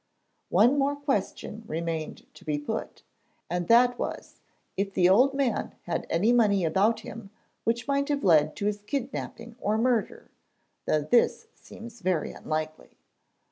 [0.49, 3.03] One more question remained to be put,
[3.51, 4.41] and that was
[4.75, 7.29] if the old man had any money about him
[7.65, 10.31] which might have led to his kidnapping or murder,
[10.87, 12.97] though this seems very unlikely.